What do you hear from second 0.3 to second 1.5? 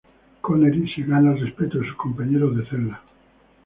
Connery se gana el